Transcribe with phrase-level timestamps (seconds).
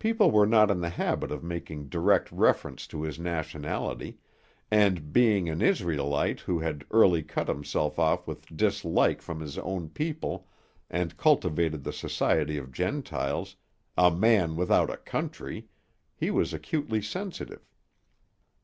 [0.00, 4.18] People were not in the habit of making direct reference to his nationality,
[4.68, 9.88] and, being an Israelite who had early cut himself off with dislike from his own
[9.88, 10.48] people
[10.90, 13.54] and cultivated the society of Gentiles,
[13.96, 15.68] "a man without a country,"
[16.16, 17.64] he was acutely sensitive.